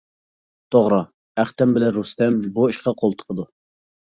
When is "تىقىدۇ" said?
3.21-3.47